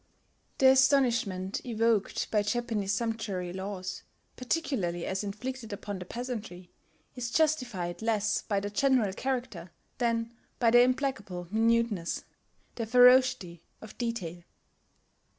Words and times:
The 0.57 0.71
astonishment 0.71 1.63
evoked 1.63 2.31
by 2.31 2.41
Japanese 2.41 2.91
sumptuary 2.91 3.53
laws, 3.53 4.01
particularly 4.35 5.05
as 5.05 5.23
inflicted 5.23 5.71
upon 5.71 5.99
the 5.99 6.05
peasantry, 6.05 6.71
is 7.15 7.29
justified 7.29 8.01
less 8.01 8.41
by 8.41 8.59
their 8.59 8.71
general 8.71 9.13
character 9.13 9.69
than 9.99 10.33
by 10.57 10.71
their 10.71 10.85
implacable 10.85 11.47
minuteness, 11.51 12.23
their 12.73 12.87
ferocity 12.87 13.61
of 13.79 13.95
detail.... 13.99 14.41